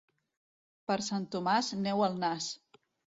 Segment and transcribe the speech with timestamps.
[0.91, 2.49] Per Sant Tomàs, neu al nas.